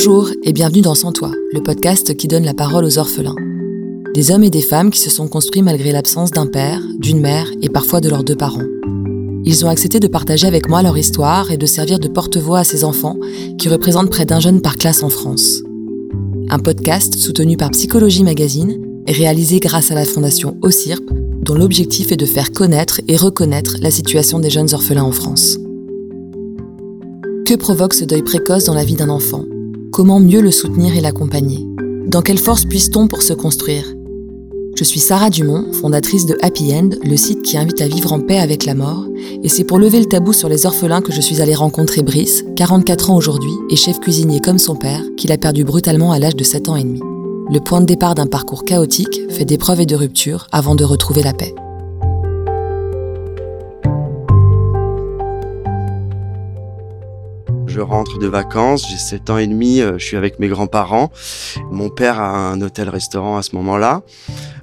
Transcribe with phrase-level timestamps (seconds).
[0.00, 3.34] Bonjour et bienvenue dans Sans Toi, le podcast qui donne la parole aux orphelins.
[4.14, 7.50] Des hommes et des femmes qui se sont construits malgré l'absence d'un père, d'une mère
[7.62, 8.62] et parfois de leurs deux parents.
[9.44, 12.64] Ils ont accepté de partager avec moi leur histoire et de servir de porte-voix à
[12.64, 13.16] ces enfants
[13.58, 15.64] qui représentent près d'un jeune par classe en France.
[16.48, 21.10] Un podcast soutenu par Psychologie Magazine et réalisé grâce à la fondation OCIRP,
[21.42, 25.58] dont l'objectif est de faire connaître et reconnaître la situation des jeunes orphelins en France.
[27.44, 29.42] Que provoque ce deuil précoce dans la vie d'un enfant?
[29.98, 31.66] Comment mieux le soutenir et l'accompagner
[32.06, 33.82] Dans quelle force puisse-t-on pour se construire?
[34.76, 38.20] Je suis Sarah Dumont, fondatrice de Happy End, le site qui invite à vivre en
[38.20, 39.08] paix avec la mort,
[39.42, 42.44] et c'est pour lever le tabou sur les orphelins que je suis allée rencontrer Brice,
[42.54, 46.36] 44 ans aujourd'hui, et chef cuisinier comme son père, qu'il a perdu brutalement à l'âge
[46.36, 47.00] de 7 ans et demi.
[47.52, 51.24] Le point de départ d'un parcours chaotique, fait d'épreuves et de ruptures, avant de retrouver
[51.24, 51.56] la paix.
[57.78, 61.12] Je rentre de vacances, j'ai 7 ans et demi, euh, je suis avec mes grands-parents.
[61.70, 64.02] Mon père a un hôtel-restaurant à ce moment-là.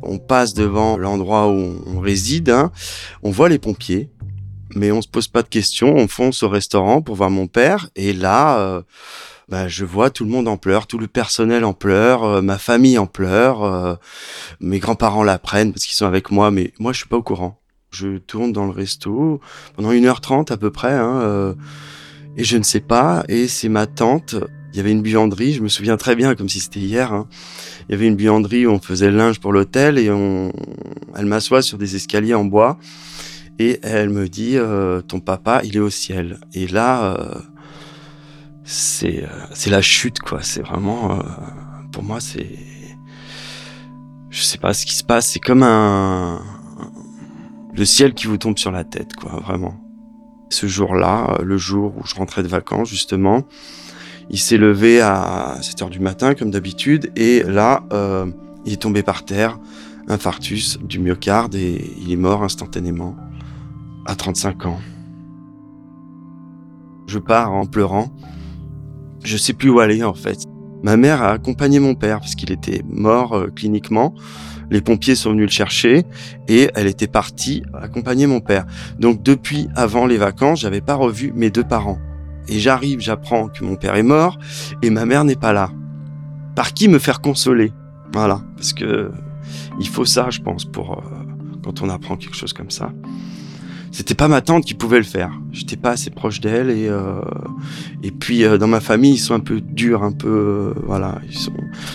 [0.04, 2.74] On passe devant l'endroit où on réside, hein.
[3.24, 4.10] on voit les pompiers,
[4.76, 7.88] mais on se pose pas de questions, on fonce au restaurant pour voir mon père,
[7.96, 8.82] et là, euh,
[9.48, 12.58] bah, je vois tout le monde en pleurs, tout le personnel en pleurs, euh, ma
[12.58, 13.98] famille en pleurs,
[14.60, 17.62] mes grands-parents l'apprennent parce qu'ils sont avec moi, mais moi je suis pas au courant.
[17.92, 19.40] Je tourne dans le resto
[19.78, 21.56] pendant 1h30 à peu près, hein,
[22.38, 24.36] et je ne sais pas, et c'est ma tante,
[24.74, 27.28] il y avait une buanderie, je me souviens très bien, comme si c'était hier, hein.
[27.88, 30.52] il y avait une buanderie où on faisait le linge pour l'hôtel, et on,
[31.16, 32.78] elle m'assoit sur des escaliers en bois,
[33.58, 36.42] et elle me dit, euh, ton papa, il est au ciel.
[36.54, 37.40] Et là, euh,
[38.66, 41.20] c'est euh, la chute, quoi, c'est vraiment,
[41.94, 42.58] pour moi, c'est...
[44.30, 46.42] Je sais pas ce qui se passe, c'est comme un...
[47.74, 49.85] Le ciel qui vous tombe sur la tête, quoi, vraiment.
[50.50, 53.44] Ce jour-là, euh, le jour où je rentrais de vacances, justement,
[54.30, 58.26] il s'est levé à 7 heures du matin, comme d'habitude, et là, euh,
[58.66, 59.60] il est tombé par terre,
[60.08, 63.16] infarctus du myocarde, et il est mort instantanément,
[64.06, 64.80] à 35 ans.
[67.08, 68.12] Je pars en pleurant.
[69.24, 70.40] Je sais plus où aller, en fait.
[70.84, 74.14] Ma mère a accompagné mon père, parce qu'il était mort euh, cliniquement.
[74.70, 76.06] Les pompiers sont venus le chercher
[76.48, 78.66] et elle était partie accompagner mon père.
[79.00, 82.00] Donc depuis avant les vacances, j'avais pas revu mes deux parents.
[82.48, 84.38] Et j'arrive, j'apprends que mon père est mort
[84.82, 85.72] et ma mère n'est pas là.
[86.56, 87.74] Par qui me faire consoler?
[88.14, 89.12] Voilà, parce que
[89.80, 91.02] il faut ça, je pense, pour euh,
[91.64, 92.92] quand on apprend quelque chose comme ça
[93.96, 95.32] c'était pas ma tante qui pouvait le faire.
[95.54, 97.22] J'étais pas assez proche d'elle et euh,
[98.04, 101.22] et puis euh, dans ma famille ils sont un peu durs, un peu euh, voilà,
[101.26, 101.54] ils sont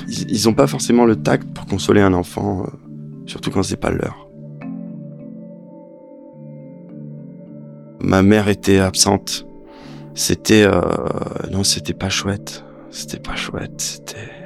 [0.08, 2.64] ils, ont pas forcément le tact pour consoler un enfant,
[3.26, 4.30] surtout quand c'est pas l'heure.
[8.00, 9.46] Ma mère était absente.
[10.14, 10.66] C'était
[11.52, 12.64] non, c'était pas chouette.
[12.90, 13.78] C'était pas chouette.
[13.78, 14.39] C'était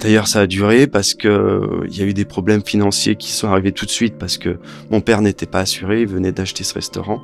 [0.00, 3.48] D'ailleurs, ça a duré parce que il y a eu des problèmes financiers qui sont
[3.48, 4.58] arrivés tout de suite parce que
[4.90, 7.20] mon père n'était pas assuré, il venait d'acheter ce restaurant.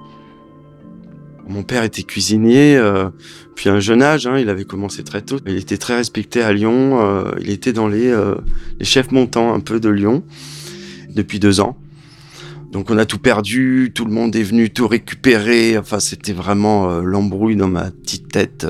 [1.47, 3.11] Mon père était cuisinier, euh,
[3.55, 5.37] puis à un jeune âge, hein, il avait commencé très tôt.
[5.47, 8.37] Il était très respecté à Lyon, euh, il était dans les, euh,
[8.79, 10.25] les chefs montants un peu de Lyon
[11.15, 11.77] depuis deux ans.
[12.73, 15.77] Donc on a tout perdu, tout le monde est venu tout récupérer.
[15.79, 18.67] Enfin, c'était vraiment l'embrouille dans ma petite tête.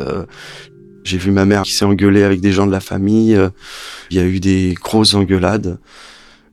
[1.05, 3.37] J'ai vu ma mère qui s'est engueulée avec des gens de la famille.
[3.37, 3.51] Euh,
[4.11, 5.79] il y a eu des grosses engueulades,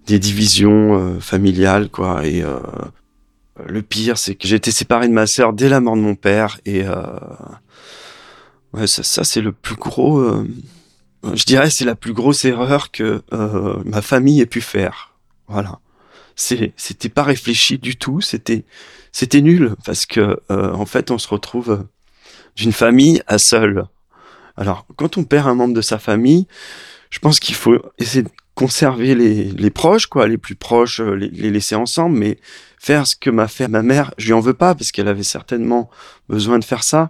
[0.08, 2.28] des divisions euh, familiales, quoi.
[2.28, 2.60] Et euh,
[3.66, 6.16] le pire, c'est que j'ai été séparé de ma sœur dès la mort de mon
[6.16, 6.60] père.
[6.66, 6.84] Et
[8.74, 10.44] ouais, ça, ça c'est le plus gros.
[11.34, 13.22] je dirais, c'est la plus grosse erreur que
[13.86, 15.14] ma famille ait pu faire.
[15.48, 15.80] Voilà.
[16.36, 18.20] C'était pas réfléchi du tout.
[18.20, 18.66] C'était,
[19.12, 21.86] c'était nul parce que en fait, on se retrouve
[22.56, 23.86] d'une famille à seul.
[24.62, 26.46] Alors, quand on perd un membre de sa famille,
[27.10, 31.50] je pense qu'il faut essayer de conserver les, proches, quoi, les plus proches, euh, les,
[31.50, 32.38] laisser ensemble, mais
[32.78, 35.24] faire ce que m'a fait ma mère, je lui en veux pas parce qu'elle avait
[35.24, 35.90] certainement
[36.30, 37.10] besoin de faire ça.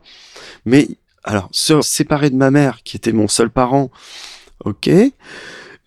[0.63, 0.87] Mais
[1.25, 3.91] alors, se séparer de ma mère, qui était mon seul parent,
[4.63, 4.89] ok,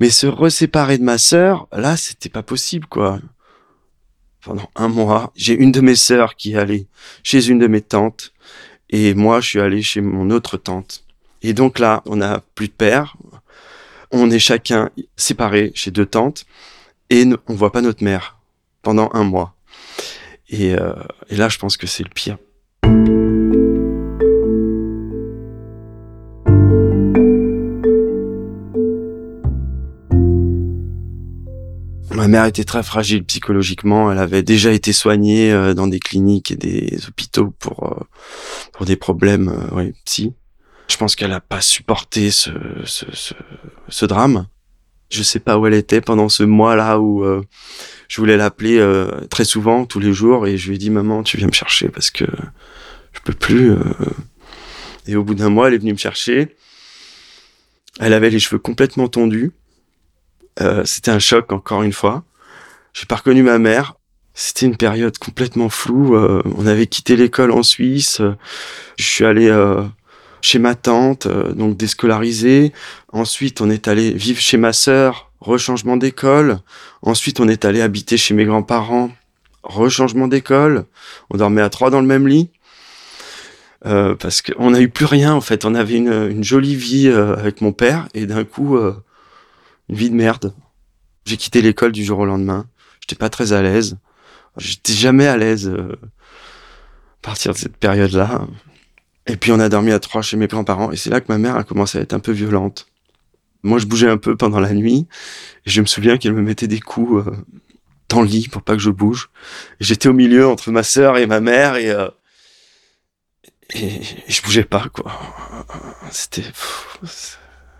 [0.00, 3.20] mais se reséparer de ma sœur, là, c'était pas possible, quoi.
[4.43, 6.88] Pendant un mois, j'ai une de mes sœurs qui est allée
[7.22, 8.34] chez une de mes tantes,
[8.90, 11.03] et moi, je suis allé chez mon autre tante.
[11.46, 13.19] Et donc là, on n'a plus de père,
[14.11, 16.46] on est chacun séparés chez deux tantes,
[17.11, 18.38] et on voit pas notre mère
[18.81, 19.55] pendant un mois.
[20.49, 20.94] Et, euh,
[21.29, 22.38] et là, je pense que c'est le pire.
[32.11, 34.11] Ma mère était très fragile psychologiquement.
[34.11, 38.05] Elle avait déjà été soignée euh, dans des cliniques et des hôpitaux pour euh,
[38.73, 39.52] pour des problèmes,
[40.06, 40.32] psy.
[40.88, 42.50] Je pense qu'elle a pas supporté ce,
[42.84, 43.34] ce, ce,
[43.88, 44.46] ce, drame.
[45.10, 47.42] Je sais pas où elle était pendant ce mois-là où euh,
[48.08, 51.22] je voulais l'appeler euh, très souvent, tous les jours, et je lui ai dit maman,
[51.22, 52.25] tu viens me chercher parce que
[53.12, 53.72] je peux plus.
[53.72, 53.78] Euh.
[55.06, 56.56] Et au bout d'un mois, elle est venue me chercher.
[58.00, 59.52] Elle avait les cheveux complètement tondus.
[60.84, 62.25] C'était un choc encore une fois.
[62.92, 63.94] J'ai pas reconnu ma mère.
[64.34, 66.16] C'était une période complètement floue.
[66.16, 68.22] on avait quitté l'école en Suisse.
[68.96, 69.50] Je suis allé
[70.44, 72.73] chez ma tante, euh, donc déscolarisé.
[73.12, 76.58] Ensuite, on est allé vivre chez ma sœur, rechangement d'école.
[77.00, 79.11] Ensuite, on est allé habiter chez mes grands-parents,
[79.62, 80.85] rechangement d'école.
[81.31, 82.50] On dormait à trois dans le même lit.
[83.87, 85.64] Euh, parce qu'on n'a eu plus rien en fait.
[85.64, 90.14] On avait une, jolie vie euh, avec mon père et d'un coup une vie de
[90.14, 90.55] merde.
[91.25, 92.67] J'ai quitté l'école du jour au lendemain.
[93.00, 93.96] J'étais pas très à l'aise.
[94.58, 95.96] J'étais jamais à l'aise à
[97.23, 98.46] partir de cette période-là.
[99.26, 101.38] Et puis on a dormi à trois chez mes grands-parents et c'est là que ma
[101.38, 102.86] mère a commencé à être un peu violente.
[103.62, 105.06] Moi je bougeais un peu pendant la nuit
[105.64, 107.32] et je me souviens qu'elle me mettait des coups euh,
[108.08, 109.30] dans le lit pour pas que je bouge.
[109.80, 112.08] J'étais au milieu entre ma sœur et ma mère et, euh,
[113.74, 115.12] et, je bougeais pas quoi.
[116.10, 116.44] C'était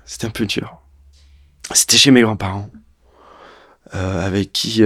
[0.07, 0.81] c'était un peu dur.
[1.73, 2.71] C'était chez mes grands-parents
[3.95, 4.83] euh, avec qui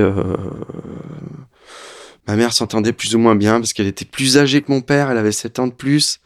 [2.29, 5.11] Ma mère s'entendait plus ou moins bien parce qu'elle était plus âgée que mon père,
[5.11, 6.21] elle avait 7 ans de plus.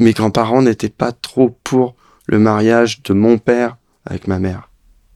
[0.00, 1.94] Mes grands-parents n'étaient pas trop pour
[2.26, 3.76] le mariage de mon père
[4.06, 4.70] avec ma mère.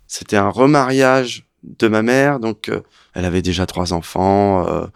[0.06, 2.82] C'était un remariage de ma mère, donc euh,
[3.14, 4.68] elle avait déjà trois enfants.
[4.68, 4.86] Euh,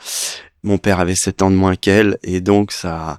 [0.63, 3.19] mon père avait 7 ans de moins qu'elle, et donc ça,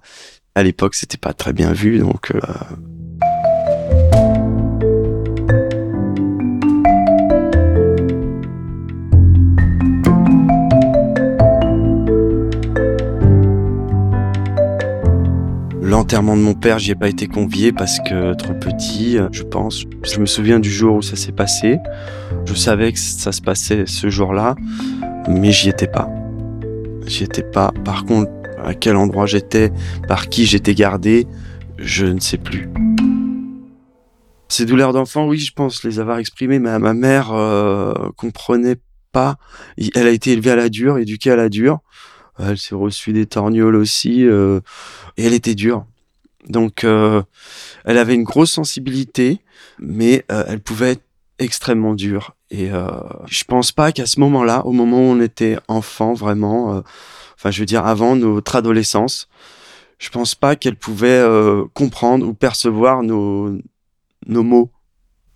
[0.54, 1.98] à l'époque, c'était pas très bien vu.
[1.98, 2.40] Donc euh,
[15.90, 19.86] L'enterrement de mon père, j'y ai pas été convié parce que trop petit, je pense.
[20.04, 21.80] Je me souviens du jour où ça s'est passé.
[22.46, 24.54] Je savais que ça se passait ce jour-là,
[25.28, 26.08] mais j'y étais pas.
[27.08, 27.72] J'y étais pas.
[27.84, 28.32] Par contre,
[28.64, 29.72] à quel endroit j'étais,
[30.08, 31.26] par qui j'étais gardé,
[31.80, 32.70] je ne sais plus.
[34.48, 38.78] Ces douleurs d'enfant, oui, je pense les avoir exprimées, mais ma mère euh, comprenait
[39.12, 39.38] pas.
[39.96, 41.80] Elle a été élevée à la dure, éduquée à la dure.
[42.40, 44.26] Elle s'est reçue des torgnoles aussi.
[44.26, 44.60] Euh,
[45.18, 45.86] et elle était dure.
[46.48, 47.22] Donc, euh,
[47.86, 49.40] elle avait une grosse sensibilité,
[49.78, 51.04] mais euh, elle pouvait être
[51.38, 52.36] extrêmement dure.
[52.50, 52.88] Et euh,
[53.28, 56.82] je pense pas qu'à ce moment-là, au moment où on était enfant, vraiment, euh,
[57.36, 59.30] enfin, je veux dire, avant notre adolescence,
[60.00, 61.22] je pense pas qu'elle pouvait
[61.74, 63.58] comprendre ou percevoir nos,
[64.28, 64.72] nos mots.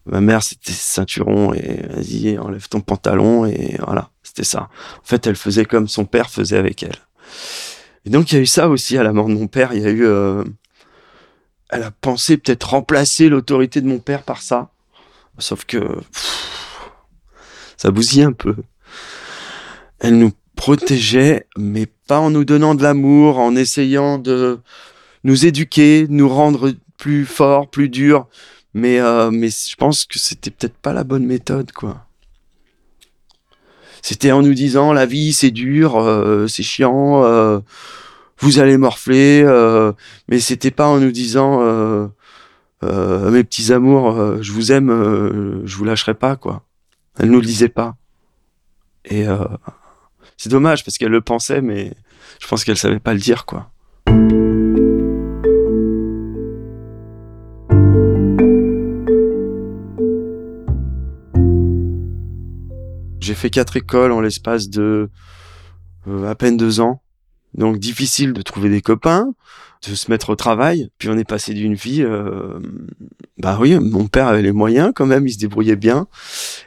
[0.06, 4.62] Ma mère, c'était ceinturon et vas-y, enlève ton pantalon et voilà, c'était ça.
[4.62, 6.98] En fait, elle faisait comme son père faisait avec elle.
[8.06, 9.74] Et donc il y a eu ça aussi à la mort de mon père.
[9.74, 10.44] Il y a eu, euh,
[11.70, 14.72] elle a pensé peut-être remplacer l'autorité de mon père par ça.
[15.38, 15.80] Sauf que
[17.78, 18.56] ça bousille un peu.
[20.00, 24.60] Elle nous protégeait, mais pas en nous donnant de l'amour, en essayant de
[25.24, 28.28] nous éduquer, nous rendre plus forts, plus durs.
[28.74, 32.08] Mais euh, mais je pense que c'était peut-être pas la bonne méthode, quoi.
[34.04, 37.62] C'était en nous disant la vie c'est dur, euh, c'est chiant, euh,
[38.40, 39.94] vous allez morfler, euh,
[40.28, 41.62] mais c'était pas en nous disant
[42.82, 46.64] mes petits amours, je vous aime, je vous lâcherai pas quoi.
[47.18, 47.96] Elle nous le disait pas.
[49.06, 49.26] Et
[50.36, 51.94] c'est dommage parce qu'elle le pensait, mais
[52.42, 53.72] je pense qu'elle savait pas le dire quoi.
[63.34, 65.10] J'ai fait quatre écoles en l'espace de
[66.08, 67.02] euh, à peine deux ans.
[67.56, 69.34] Donc difficile de trouver des copains,
[69.88, 70.92] de se mettre au travail.
[71.00, 72.60] Puis on est passé d'une vie, euh,
[73.40, 76.06] bah oui, mon père avait les moyens quand même, il se débrouillait bien.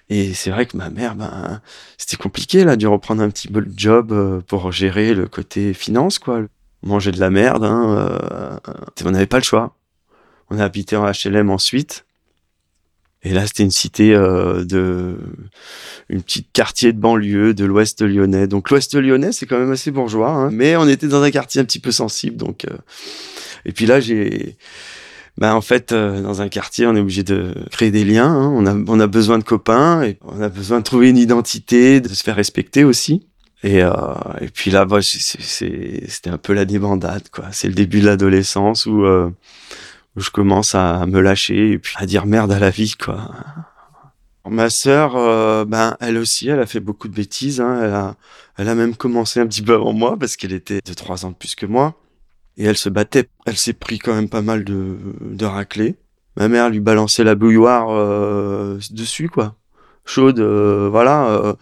[0.09, 1.61] Et c'est vrai que ma mère, ben
[1.99, 5.73] c'était compliqué là, de reprendre un petit peu le job euh, pour gérer le côté
[5.73, 6.41] finance quoi.
[6.83, 8.59] Manger de la merde, hein,
[9.05, 9.77] on n'avait pas le choix.
[10.51, 12.06] On a habité en HLM ensuite.
[13.23, 15.17] Et là, c'était une cité euh, de,
[16.09, 18.47] une petite quartier de banlieue de l'Ouest lyonnais.
[18.47, 21.61] Donc l'Ouest lyonnais, c'est quand même assez bourgeois, hein, mais on était dans un quartier
[21.61, 22.37] un petit peu sensible.
[22.37, 22.77] Donc, euh...
[23.65, 24.57] et puis là, j'ai,
[25.39, 28.31] ben en fait, euh, dans un quartier, on est obligé de créer des liens.
[28.31, 28.53] Hein.
[28.55, 32.01] On a, on a besoin de copains et on a besoin de trouver une identité,
[32.01, 33.27] de se faire respecter aussi.
[33.63, 33.91] Et, euh,
[34.41, 37.47] et puis là, bah, c'était un peu la débandade, quoi.
[37.53, 39.31] C'est le début de l'adolescence où euh,
[40.17, 43.31] je commence à me lâcher et puis à dire merde à la vie, quoi.
[44.49, 47.61] Ma sœur, euh, ben elle aussi, elle a fait beaucoup de bêtises.
[47.61, 47.81] Hein.
[47.83, 48.15] Elle a,
[48.57, 51.31] elle a même commencé un petit peu avant moi parce qu'elle était de trois ans
[51.31, 51.95] de plus que moi.
[52.57, 53.29] et elle se battait.
[53.47, 55.97] Elle s'est pris quand même pas mal de, de raclés.
[56.37, 59.57] Ma mère lui balançait la bouilloire euh, dessus, quoi.
[60.05, 61.29] Chaude, euh, voilà.
[61.31, 61.55] Euh,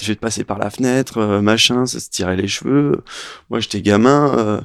[0.00, 3.02] je vais te passer par la fenêtre, euh, machin, ça se tirait les cheveux.
[3.50, 4.62] Moi, j'étais gamin.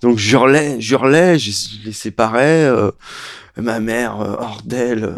[0.00, 1.50] Donc, j'hurlais, j'hurlais, je,
[1.84, 2.70] les séparais.
[3.56, 5.14] ma mère, hors d'elle,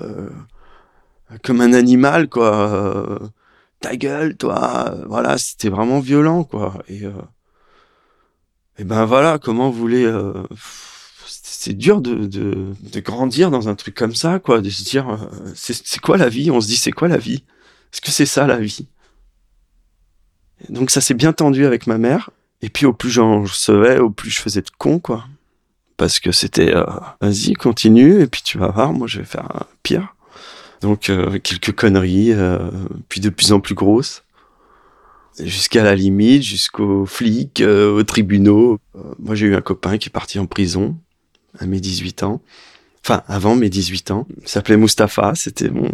[1.43, 3.19] comme un animal, quoi.
[3.81, 4.95] ta gueule, toi.
[5.07, 6.83] voilà, c'était vraiment violent, quoi.
[6.89, 7.03] Et
[8.79, 10.05] et ben voilà, comment vous voulez.
[10.05, 10.33] Euh,
[11.27, 15.09] c'est dur de, de, de, grandir dans un truc comme ça, quoi, de se dire
[15.11, 16.51] euh, c'est quoi la vie?
[16.51, 17.45] On se dit c'est quoi la vie?
[17.93, 18.89] Est-ce que c'est ça la vie?
[20.69, 22.31] Donc ça s'est bien tendu avec ma mère.
[22.63, 25.25] Et puis au plus j'en recevais, au plus je faisais de con, quoi.
[25.97, 26.85] Parce que c'était euh,
[27.21, 30.15] vas-y, continue, et puis tu vas voir, moi je vais faire pire.
[30.81, 31.13] Donc
[31.45, 32.33] quelques conneries,
[33.09, 34.25] puis de plus en plus grosses
[35.41, 38.79] jusqu'à la limite, jusqu'aux flics, euh, aux tribunaux.
[38.97, 40.97] Euh, moi, j'ai eu un copain qui est parti en prison
[41.59, 42.43] à mes 18 ans.
[43.05, 44.27] Enfin, avant mes 18 ans.
[44.41, 45.35] Il s'appelait Mustapha.
[45.35, 45.91] C'était mon,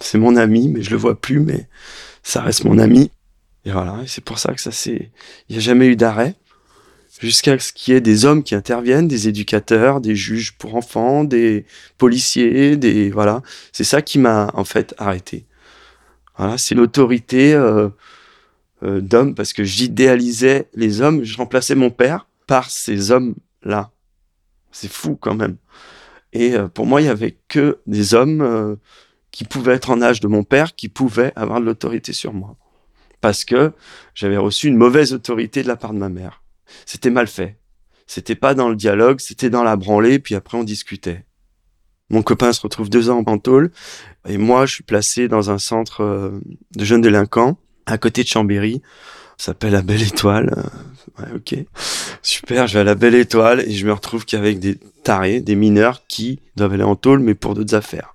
[0.00, 1.68] c'est mon ami, mais je le vois plus, mais
[2.22, 3.10] ça reste mon ami.
[3.66, 3.98] Et voilà.
[4.06, 5.10] C'est pour ça que ça c'est,
[5.48, 6.34] il n'y a jamais eu d'arrêt.
[7.20, 11.24] Jusqu'à ce qu'il y ait des hommes qui interviennent, des éducateurs, des juges pour enfants,
[11.24, 11.66] des
[11.98, 13.42] policiers, des, voilà.
[13.72, 15.46] C'est ça qui m'a, en fait, arrêté.
[16.38, 16.56] Voilà.
[16.56, 17.88] C'est l'autorité, euh,
[18.82, 23.90] euh, d'hommes parce que j'idéalisais les hommes, je remplaçais mon père par ces hommes-là.
[24.70, 25.56] C'est fou quand même.
[26.34, 28.76] Et euh, pour moi, il y avait que des hommes euh,
[29.30, 32.54] qui pouvaient être en âge de mon père, qui pouvaient avoir de l'autorité sur moi.
[33.20, 33.72] Parce que
[34.14, 36.42] j'avais reçu une mauvaise autorité de la part de ma mère.
[36.84, 37.58] C'était mal fait.
[38.06, 41.24] C'était pas dans le dialogue, c'était dans la branlée, puis après on discutait.
[42.08, 43.72] Mon copain se retrouve deux ans en tôle,
[44.28, 46.40] et moi je suis placé dans un centre
[46.76, 48.82] de jeunes délinquants à côté de Chambéry.
[49.38, 50.52] Ça s'appelle la Belle Étoile.
[50.56, 51.54] Euh, ouais, ok.
[52.22, 55.54] Super, je vais à la Belle Étoile et je me retrouve qu'avec des tarés, des
[55.54, 58.14] mineurs qui doivent aller en tôle, mais pour d'autres affaires.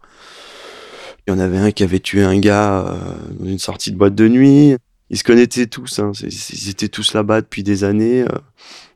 [1.26, 2.98] Il y en avait un qui avait tué un gars euh,
[3.40, 4.76] dans une sortie de boîte de nuit.
[5.12, 6.12] Ils se connaissaient tous, hein.
[6.24, 8.24] ils étaient tous là-bas depuis des années.
[8.24, 8.40] Euh.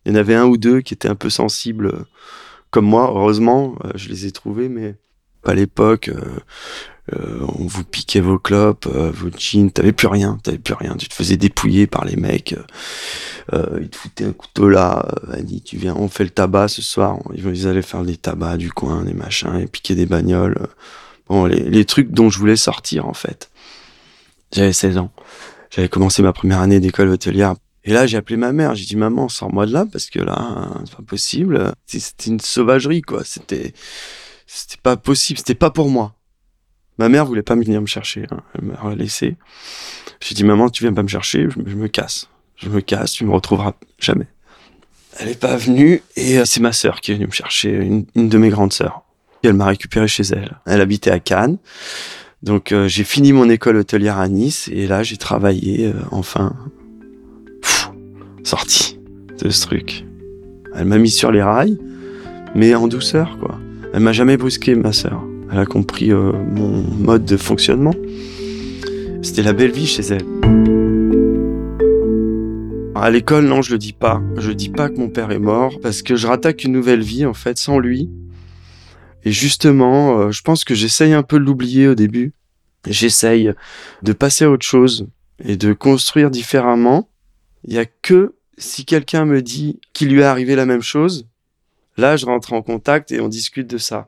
[0.05, 2.05] Il y en avait un ou deux qui étaient un peu sensibles,
[2.71, 4.95] comme moi, heureusement, je les ai trouvés, mais
[5.43, 6.09] à l'époque,
[7.13, 10.95] euh, on vous piquait vos clopes, euh, vos jeans, t'avais plus rien, t'avais plus rien,
[10.95, 12.55] tu te faisais dépouiller par les mecs,
[13.53, 15.07] euh, ils te foutaient un couteau là,
[15.41, 18.71] dit tu viens, on fait le tabac ce soir, ils allaient faire des tabacs du
[18.71, 20.67] coin, des machins, et piquer des bagnoles,
[21.29, 23.51] bon, les trucs dont je voulais sortir en fait.
[24.51, 25.11] J'avais 16 ans,
[25.75, 27.55] j'avais commencé ma première année d'école hôtelière,
[27.85, 28.73] et là, j'ai appelé ma mère.
[28.73, 31.71] J'ai dit, maman, sors-moi de là parce que là, c'est pas possible.
[31.85, 33.23] C'était une sauvagerie, quoi.
[33.23, 33.73] C'était,
[34.47, 35.37] c'était pas possible.
[35.37, 36.15] C'était pas pour moi.
[36.97, 38.41] Ma mère voulait pas venir me chercher, hein.
[38.55, 39.35] elle m'a laissé.
[40.21, 42.29] J'ai dit maman, tu viens pas me chercher, je, me casse.
[42.55, 44.27] Je me casse, tu me retrouveras jamais.
[45.19, 48.05] Elle est pas venue et euh, c'est ma sœur qui est venue me chercher, une,
[48.15, 49.01] de mes grandes sœurs.
[49.43, 50.57] Elle m'a récupéré chez elle.
[50.65, 51.57] Elle habitait à Cannes.
[52.43, 56.53] Donc euh, j'ai fini mon école hôtelière à Nice et là j'ai travaillé euh, enfin
[58.43, 58.99] sorti
[59.43, 60.05] de ce truc.
[60.75, 61.79] Elle m'a mis sur les rails,
[62.53, 63.57] mais en douceur quoi.
[63.93, 65.23] Elle m'a jamais brusqué ma sœur.
[65.51, 67.93] Elle a compris euh, mon mode de fonctionnement.
[69.21, 70.25] C'était la belle vie chez elle.
[72.95, 74.21] À l'école, non, je le dis pas.
[74.37, 77.25] Je dis pas que mon père est mort parce que je rattaque une nouvelle vie
[77.25, 78.09] en fait sans lui.
[79.25, 82.33] Et justement, euh, je pense que j'essaye un peu de l'oublier au début.
[82.87, 83.51] J'essaye
[84.03, 85.07] de passer à autre chose
[85.43, 87.09] et de construire différemment.
[87.63, 91.27] Il y a que si quelqu'un me dit qu'il lui est arrivé la même chose,
[91.97, 94.07] là je rentre en contact et on discute de ça.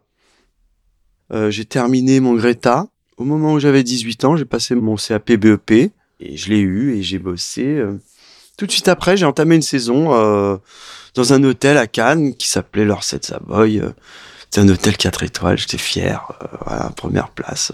[1.33, 2.87] Euh, j'ai terminé mon Greta.
[3.17, 6.95] Au moment où j'avais 18 ans, j'ai passé mon CAP BEP et je l'ai eu
[6.95, 7.65] et j'ai bossé.
[7.65, 7.97] Euh.
[8.57, 10.57] Tout de suite après, j'ai entamé une saison euh,
[11.15, 13.81] dans un hôtel à Cannes qui s'appelait l'Orset Savoy.
[14.49, 16.31] C'était un hôtel 4 étoiles, j'étais fier.
[16.65, 17.71] voilà, première place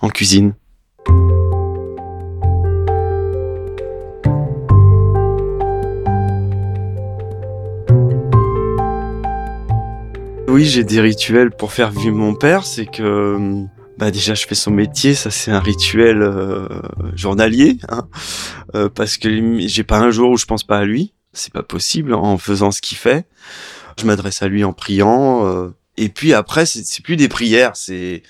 [0.00, 0.54] en cuisine.
[10.48, 12.64] Oui, j'ai des rituels pour faire vivre mon père.
[12.64, 13.66] C'est que
[13.98, 16.68] bah déjà je fais son métier, ça c'est un rituel euh,
[17.14, 18.08] journalier, hein,
[18.74, 21.12] euh, parce que j'ai pas un jour où je pense pas à lui.
[21.32, 23.26] C'est pas possible en faisant ce qu'il fait.
[23.98, 25.46] Je m'adresse à lui en priant.
[25.46, 28.22] Euh, et puis après, c'est plus des prières, c'est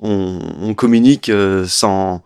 [0.00, 1.30] on, on, communique
[1.66, 2.22] sans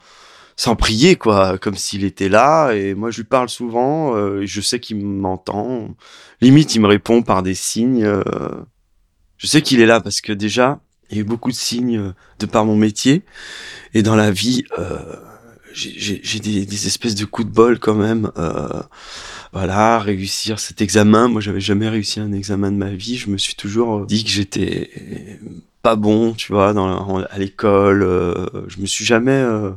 [0.56, 2.73] sans prier quoi, comme s'il était là.
[2.73, 4.14] Et moi je lui parle souvent.
[4.42, 5.95] je sais qu'il m'entend.
[6.40, 8.06] Limite, il me répond par des signes
[9.38, 10.80] je sais qu'il est là parce que déjà,
[11.11, 13.23] il y a eu beaucoup de signes euh, de par mon métier.
[13.95, 15.16] Et dans la vie, euh,
[15.73, 18.30] j'ai des, des, espèces de coups de bol quand même.
[18.38, 18.83] Euh,
[19.53, 21.29] voilà, réussir cet examen.
[21.29, 23.17] Moi, j'avais jamais réussi un examen de ma vie.
[23.17, 24.91] Je me suis toujours dit que j'étais
[25.83, 28.03] pas bon, tu vois, dans, à l'école.
[28.03, 29.71] Euh, je me suis jamais euh,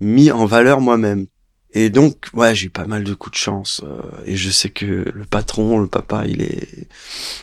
[0.00, 1.26] mis en valeur moi-même.
[1.72, 3.82] Et donc, ouais, j'ai eu pas mal de coups de chance.
[3.84, 6.88] Euh, et je sais que le patron, le papa, il est,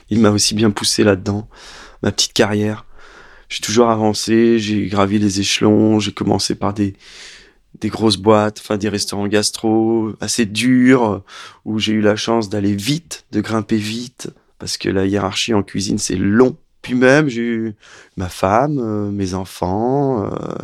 [0.10, 1.48] il m'a aussi bien poussé là-dedans.
[2.04, 2.86] Ma petite carrière.
[3.50, 6.96] J'ai toujours avancé, j'ai gravi les échelons, j'ai commencé par des,
[7.82, 11.24] des grosses boîtes, enfin des restaurants gastro assez durs,
[11.66, 14.30] où j'ai eu la chance d'aller vite, de grimper vite,
[14.60, 16.58] parce que la hiérarchie en cuisine c'est long.
[16.82, 17.76] Puis même j'ai eu
[18.16, 20.56] ma femme, euh, mes enfants, euh,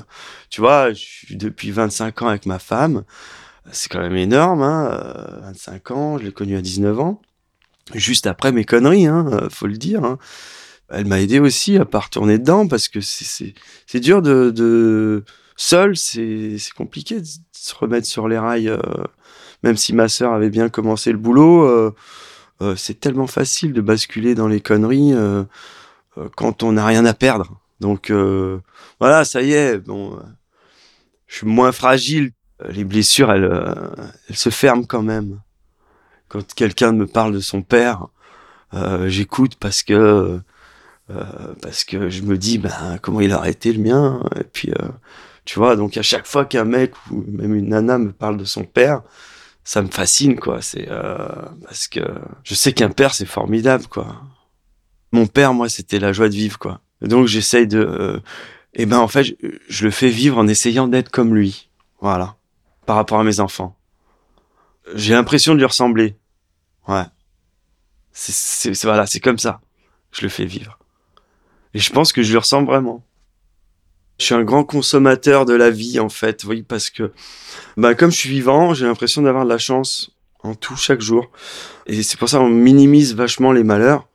[0.50, 3.04] tu vois, je suis depuis 25 ans avec ma femme,
[3.72, 7.22] c'est quand même énorme, hein, 25 euh, ans, je l'ai connue à 19 ans,
[7.94, 10.04] juste après mes conneries, hein, faut le dire.
[10.04, 10.18] Hein.
[10.90, 15.24] Elle m'a aidé aussi à pas retourner dedans parce que c'est dur de, de
[15.56, 18.70] seul, c'est compliqué de se remettre sur les rails.
[18.70, 18.80] Euh,
[19.64, 21.96] même si ma sœur avait bien commencé le boulot, euh,
[22.62, 25.14] euh, c'est tellement facile de basculer dans les conneries
[26.36, 27.60] quand on n'a rien à perdre.
[27.80, 28.12] Donc
[29.00, 30.20] voilà, ça y est, bon,
[31.28, 32.32] je suis moins fragile.
[32.70, 33.50] Les blessures, elles,
[34.34, 35.42] se ferment quand même.
[36.30, 38.08] Quand quelqu'un me parle de son père,
[39.06, 40.40] j'écoute parce que
[41.62, 44.72] parce que je me dis ben comment il a arrêté le mien et puis
[45.46, 48.46] tu vois, donc à chaque fois qu'un mec ou même une nana me parle de
[48.46, 49.02] son père,
[49.64, 50.62] ça me fascine, quoi.
[50.62, 51.18] C'est euh,
[51.64, 52.02] parce que
[52.44, 54.22] je sais qu'un père, c'est formidable, quoi.
[55.12, 56.82] Mon père, moi, c'était la joie de vivre, quoi.
[57.02, 57.80] Donc j'essaye de...
[57.80, 58.20] Euh,
[58.74, 59.34] et ben en fait, je,
[59.68, 61.70] je, le fais vivre en essayant d'être comme lui.
[62.02, 62.36] Voilà.
[62.86, 63.78] Par rapport à mes enfants.
[64.96, 66.18] J'ai l'impression de lui ressembler.
[66.88, 67.04] Ouais.
[68.12, 69.62] C'est voilà, c'est comme ça.
[70.12, 70.80] Je le fais vivre.
[71.74, 73.04] Et je pense que je lui ressemble vraiment.
[74.24, 77.12] Je suis un grand consommateur de la vie, en fait, oui, parce que,
[77.76, 80.12] bah, comme je suis vivant, j'ai l'impression d'avoir de la chance
[80.44, 81.30] en tout chaque jour.
[81.88, 84.08] Et c'est pour ça qu'on minimise vachement les malheurs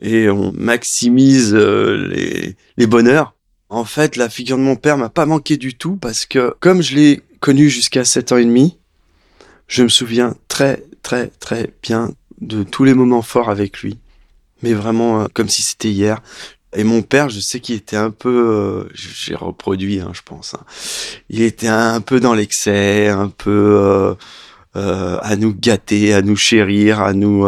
[0.00, 3.34] et on maximise euh, les, bonheurs.
[3.68, 6.80] En fait, la figure de mon père m'a pas manqué du tout parce que, comme
[6.80, 8.78] je l'ai connu jusqu'à 7 ans et demi,
[9.66, 13.98] je me souviens très, très, très bien de tous les moments forts avec lui.
[14.62, 16.22] Mais vraiment, euh, comme si c'était hier.
[16.74, 20.54] Et mon père, je sais qu'il était un peu, euh, j'ai reproduit, hein, je pense.
[20.54, 20.64] Hein.
[21.28, 24.14] Il était un peu dans l'excès, un peu euh,
[24.76, 27.46] euh, à nous gâter, à nous chérir, à nous.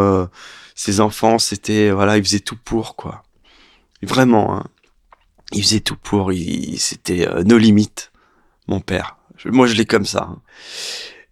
[0.75, 3.23] ses enfants, c'était voilà, il faisait tout pour quoi.
[4.03, 4.67] Vraiment, hein.
[5.53, 6.31] il faisait tout pour.
[6.31, 8.11] Il, c'était nos limites,
[8.67, 9.17] mon père.
[9.45, 10.29] moi, je l'ai comme ça.
[10.29, 10.41] Hein.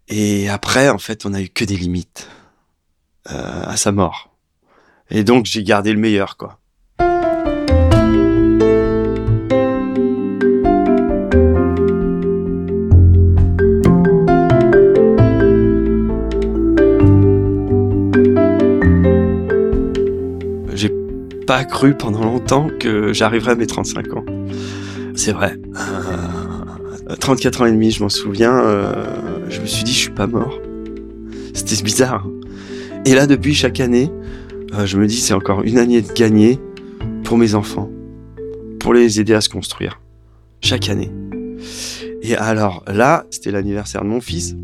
[0.08, 2.28] Et après, en fait, on a eu que des limites
[3.26, 4.32] à sa mort.
[5.10, 6.60] Et donc, j'ai gardé le meilleur, quoi.
[21.46, 24.26] Pas cru pendant longtemps que j'arriverais à mes 35 ans.
[25.16, 25.58] C'est vrai.
[27.20, 30.12] 34 euh, ans et demi, je m'en souviens, euh, je me suis dit, je suis
[30.12, 30.60] pas mort.
[31.54, 32.28] C'était bizarre.
[33.06, 34.10] Et là, depuis chaque année,
[34.74, 36.60] euh, je me dis, c'est encore une année de gagner
[37.24, 37.90] pour mes enfants,
[38.80, 40.02] pour les aider à se construire.
[40.62, 41.12] Chaque année.
[42.22, 44.56] Et alors là, c'était l'anniversaire de mon fils.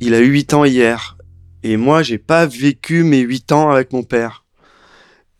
[0.00, 1.16] Il a eu 8 ans hier.
[1.62, 4.45] Et moi, j'ai pas vécu mes 8 ans avec mon père.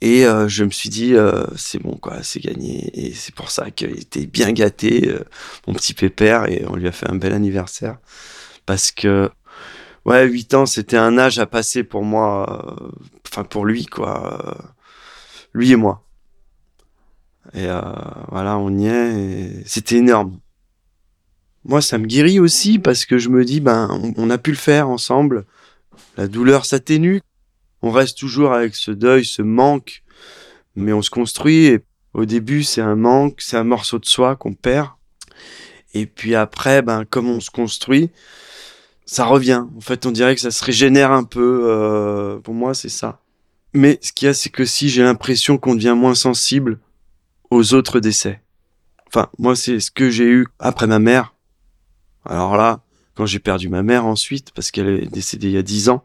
[0.00, 2.90] Et euh, je me suis dit, euh, c'est bon, quoi, c'est gagné.
[2.94, 5.24] Et c'est pour ça qu'il était bien gâté, euh,
[5.66, 7.98] mon petit pépère, et on lui a fait un bel anniversaire.
[8.66, 9.30] Parce que,
[10.04, 12.76] ouais, 8 ans, c'était un âge à passer pour moi,
[13.26, 14.56] enfin pour lui, quoi.
[15.54, 16.04] lui et moi.
[17.54, 17.66] Et
[18.30, 19.62] voilà, on y est.
[19.66, 20.38] C'était énorme.
[21.64, 24.56] Moi, ça me guérit aussi parce que je me dis, ben, on a pu le
[24.56, 25.46] faire ensemble.
[26.16, 27.22] La douleur s'atténue
[27.86, 30.02] on reste toujours avec ce deuil, ce manque,
[30.74, 31.78] mais on se construit.
[32.14, 34.88] Au début, c'est un manque, c'est un morceau de soi qu'on perd.
[35.94, 38.10] Et puis après, ben, comme on se construit,
[39.04, 39.64] ça revient.
[39.76, 41.64] En fait, on dirait que ça se régénère un peu.
[41.64, 43.20] Euh, pour moi, c'est ça.
[43.72, 46.80] Mais ce qu'il y a, c'est que si j'ai l'impression qu'on devient moins sensible
[47.50, 48.40] aux autres décès.
[49.06, 51.34] Enfin, moi, c'est ce que j'ai eu après ma mère.
[52.24, 52.80] Alors là,
[53.14, 56.02] quand j'ai perdu ma mère ensuite, parce qu'elle est décédée il y a dix ans,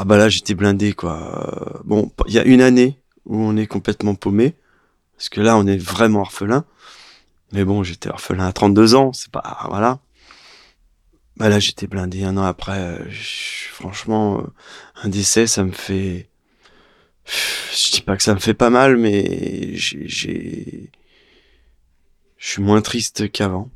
[0.00, 1.82] ah bah là j'étais blindé quoi.
[1.84, 4.54] Bon, il y a une année où on est complètement paumé,
[5.14, 6.64] parce que là on est vraiment orphelin.
[7.52, 10.00] Mais bon, j'étais orphelin à 32 ans, c'est pas voilà.
[11.36, 12.98] Bah là j'étais blindé un an après.
[13.72, 14.44] franchement, euh,
[15.02, 16.30] un décès ça me fait.
[17.26, 20.08] Je dis pas que ça me fait pas mal, mais j'ai,
[22.38, 23.70] je suis moins triste qu'avant.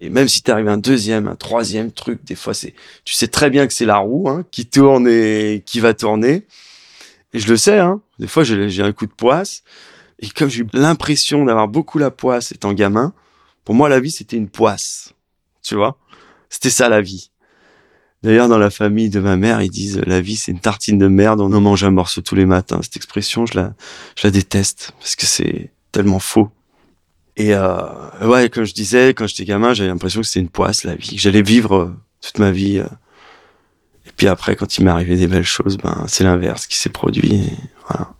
[0.00, 3.50] Et même si t'arrives un deuxième, un troisième truc, des fois c'est, tu sais très
[3.50, 6.46] bien que c'est la roue hein, qui tourne et qui va tourner.
[7.32, 8.00] Et je le sais, hein.
[8.18, 9.62] Des fois j'ai un coup de poisse.
[10.18, 13.12] Et comme j'ai eu l'impression d'avoir beaucoup la poisse étant gamin,
[13.64, 15.14] pour moi la vie c'était une poisse.
[15.62, 15.98] Tu vois,
[16.48, 17.30] c'était ça la vie.
[18.22, 21.06] D'ailleurs, dans la famille de ma mère, ils disent la vie c'est une tartine de
[21.06, 22.80] merde, on en mange un morceau tous les matins.
[22.82, 23.74] Cette expression, je la,
[24.16, 26.48] je la déteste parce que c'est tellement faux.
[27.36, 27.76] Et euh,
[28.22, 31.16] ouais, comme je disais, quand j'étais gamin, j'avais l'impression que c'était une poisse la vie,
[31.16, 32.78] que j'allais vivre euh, toute ma vie.
[32.78, 32.86] Euh.
[34.06, 36.88] Et puis après, quand il m'est arrivé des belles choses, ben c'est l'inverse qui s'est
[36.88, 37.50] produit.
[37.88, 38.12] voilà.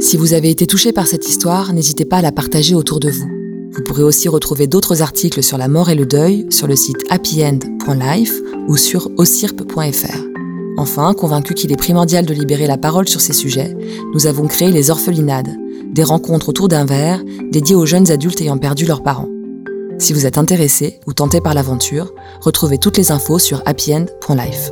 [0.00, 3.10] Si vous avez été touché par cette histoire, n'hésitez pas à la partager autour de
[3.10, 3.30] vous.
[3.72, 7.04] Vous pourrez aussi retrouver d'autres articles sur la mort et le deuil sur le site
[7.10, 8.32] happyend.life
[8.68, 10.37] ou sur osirp.fr.
[10.78, 13.76] Enfin, convaincu qu'il est primordial de libérer la parole sur ces sujets,
[14.14, 15.50] nous avons créé les orphelinades,
[15.92, 19.28] des rencontres autour d'un verre dédiées aux jeunes adultes ayant perdu leurs parents.
[19.98, 24.70] Si vous êtes intéressé ou tenté par l'aventure, retrouvez toutes les infos sur happyend.life.